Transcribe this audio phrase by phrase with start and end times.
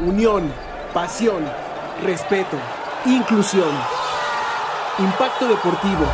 [0.00, 0.52] unión,
[0.94, 1.44] pasión,
[2.04, 2.56] respeto,
[3.04, 3.70] inclusión.
[4.98, 6.04] Impacto deportivo.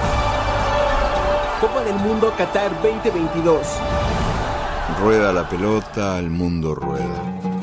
[1.61, 3.67] Copa del Mundo Qatar 2022.
[5.01, 7.54] Rueda la pelota, el mundo rueda.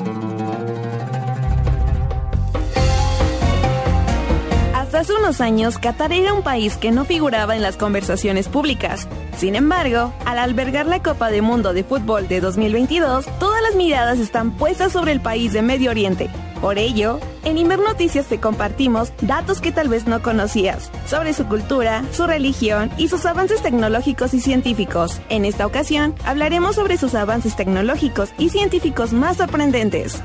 [5.02, 9.08] Hace unos años, Qatar era un país que no figuraba en las conversaciones públicas.
[9.36, 14.20] Sin embargo, al albergar la Copa del Mundo de Fútbol de 2022, todas las miradas
[14.20, 16.30] están puestas sobre el país de Medio Oriente.
[16.60, 21.46] Por ello, en Inver Noticias te compartimos datos que tal vez no conocías sobre su
[21.46, 25.20] cultura, su religión y sus avances tecnológicos y científicos.
[25.28, 30.22] En esta ocasión, hablaremos sobre sus avances tecnológicos y científicos más sorprendentes.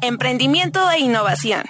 [0.00, 1.62] Emprendimiento e innovación.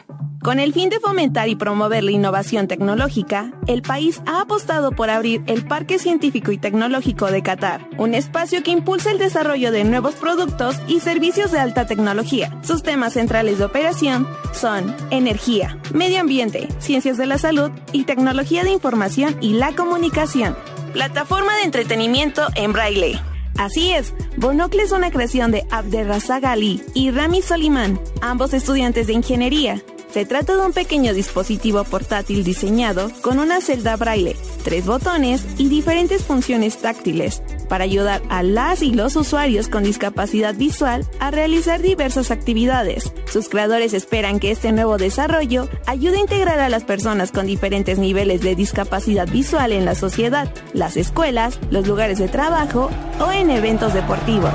[0.43, 5.11] Con el fin de fomentar y promover la innovación tecnológica, el país ha apostado por
[5.11, 9.83] abrir el Parque Científico y Tecnológico de Qatar, un espacio que impulsa el desarrollo de
[9.83, 12.57] nuevos productos y servicios de alta tecnología.
[12.63, 18.63] Sus temas centrales de operación son energía, medio ambiente, ciencias de la salud y tecnología
[18.63, 20.57] de información y la comunicación.
[20.93, 23.21] Plataforma de entretenimiento en braille.
[23.59, 29.15] Así es, Bonocle es una creación de Abderrazak Ali y Rami Soliman, ambos estudiantes de
[29.15, 29.83] ingeniería.
[30.19, 35.69] Se trata de un pequeño dispositivo portátil diseñado con una celda braille, tres botones y
[35.69, 41.83] diferentes funciones táctiles para ayudar a las y los usuarios con discapacidad visual a realizar
[41.83, 43.13] diversas actividades.
[43.31, 48.01] Sus creadores esperan que este nuevo desarrollo ayude a integrar a las personas con diferentes
[48.01, 53.51] niveles de discapacidad visual en la sociedad, las escuelas, los lugares de trabajo o en
[53.51, 54.55] eventos deportivos.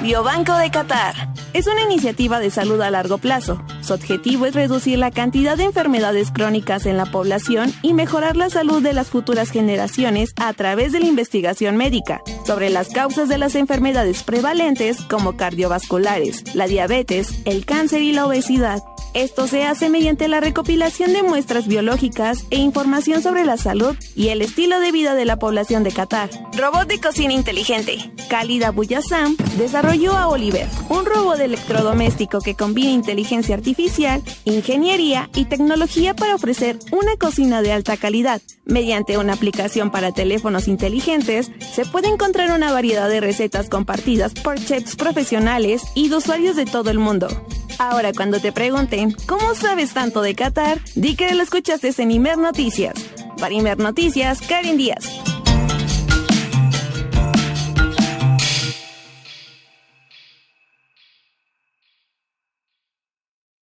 [0.00, 3.62] Biobanco de Qatar es una iniciativa de salud a largo plazo.
[3.80, 8.50] Su objetivo es reducir la cantidad de enfermedades crónicas en la población y mejorar la
[8.50, 13.38] salud de las futuras generaciones a través de la investigación médica sobre las causas de
[13.38, 18.82] las enfermedades prevalentes como cardiovasculares, la diabetes, el cáncer y la obesidad.
[19.14, 24.28] Esto se hace mediante la recopilación de muestras biológicas e información sobre la salud y
[24.28, 26.30] el estilo de vida de la población de Qatar.
[26.56, 28.12] Robot de cocina inteligente.
[28.28, 36.14] Khalid Abuyassam desarrolló a Oliver, un robot electrodoméstico que combina inteligencia artificial, ingeniería y tecnología
[36.14, 38.42] para ofrecer una cocina de alta calidad.
[38.66, 44.62] Mediante una aplicación para teléfonos inteligentes, se puede encontrar una variedad de recetas compartidas por
[44.62, 47.28] chefs profesionales y de usuarios de todo el mundo.
[47.78, 50.78] Ahora cuando te pregunten, ¿cómo sabes tanto de Qatar?
[50.96, 52.94] Di que lo escuchaste en Imer Noticias.
[53.38, 55.17] Para Imer Noticias, Karen Díaz.